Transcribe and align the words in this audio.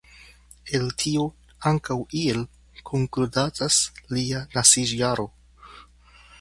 El 0.77 0.87
tio 1.03 1.25
ankaŭ 1.73 1.97
iel 2.23 2.41
konkludatas 2.91 3.79
lia 4.17 4.43
nasiĝjaro. 4.59 5.31